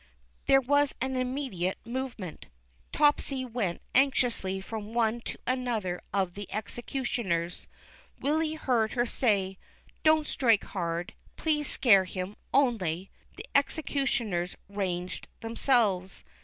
[0.47, 2.47] There was an immediate movement.
[2.91, 7.67] Topsy went anxiously from one to another of the executioners.
[8.19, 9.59] Willy heard her say:
[10.01, 11.13] Don't strike hard.
[11.37, 16.23] Please scare him, only." The executioners ranged themselves.